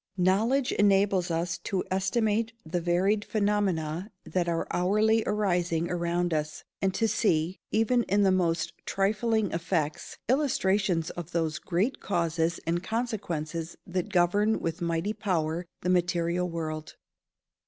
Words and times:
Knowledge 0.17 0.71
enables 0.71 1.29
us 1.29 1.59
to 1.59 1.83
estimate 1.91 2.53
the 2.65 2.81
varied 2.81 3.23
phenomena 3.23 4.09
that 4.25 4.49
are 4.49 4.65
hourly 4.71 5.23
arising 5.27 5.91
around 5.91 6.33
us, 6.33 6.63
and 6.81 6.91
to 6.95 7.07
see, 7.07 7.59
even 7.69 8.01
in 8.05 8.23
the 8.23 8.31
most 8.31 8.73
trifling 8.87 9.51
effects, 9.51 10.17
illustrations 10.27 11.11
of 11.11 11.33
those 11.33 11.59
great 11.59 11.99
causes 11.99 12.59
and 12.65 12.81
consequences 12.81 13.77
that 13.85 14.09
govern 14.09 14.59
with 14.59 14.81
mighty 14.81 15.13
power 15.13 15.67
the 15.81 15.89
material 15.91 16.49
world. 16.49 16.95